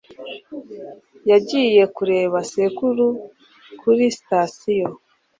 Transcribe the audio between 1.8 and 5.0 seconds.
kureba sekuru kuri sitasiyo